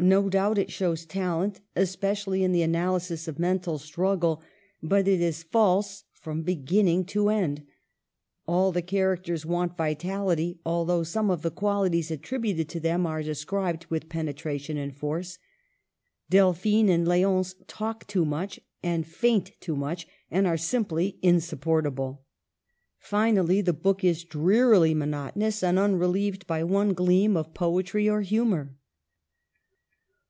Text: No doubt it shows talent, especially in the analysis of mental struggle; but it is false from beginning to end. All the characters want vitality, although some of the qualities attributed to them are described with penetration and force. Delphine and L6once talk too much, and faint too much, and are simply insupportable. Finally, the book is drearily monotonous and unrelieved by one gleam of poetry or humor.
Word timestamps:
No 0.00 0.28
doubt 0.28 0.58
it 0.58 0.72
shows 0.72 1.06
talent, 1.06 1.60
especially 1.76 2.42
in 2.42 2.50
the 2.50 2.62
analysis 2.62 3.28
of 3.28 3.38
mental 3.38 3.78
struggle; 3.78 4.42
but 4.82 5.06
it 5.06 5.20
is 5.20 5.44
false 5.44 6.02
from 6.12 6.42
beginning 6.42 7.04
to 7.04 7.28
end. 7.28 7.64
All 8.44 8.72
the 8.72 8.82
characters 8.82 9.46
want 9.46 9.76
vitality, 9.76 10.58
although 10.66 11.04
some 11.04 11.30
of 11.30 11.42
the 11.42 11.52
qualities 11.52 12.10
attributed 12.10 12.68
to 12.70 12.80
them 12.80 13.06
are 13.06 13.22
described 13.22 13.86
with 13.90 14.08
penetration 14.08 14.76
and 14.76 14.92
force. 14.92 15.38
Delphine 16.28 16.88
and 16.90 17.06
L6once 17.06 17.54
talk 17.68 18.04
too 18.08 18.24
much, 18.24 18.58
and 18.82 19.06
faint 19.06 19.52
too 19.60 19.76
much, 19.76 20.08
and 20.32 20.48
are 20.48 20.56
simply 20.56 21.20
insupportable. 21.22 22.24
Finally, 22.98 23.60
the 23.60 23.72
book 23.72 24.02
is 24.02 24.24
drearily 24.24 24.94
monotonous 24.94 25.62
and 25.62 25.78
unrelieved 25.78 26.44
by 26.48 26.64
one 26.64 26.92
gleam 26.92 27.36
of 27.36 27.54
poetry 27.54 28.08
or 28.10 28.22
humor. 28.22 28.74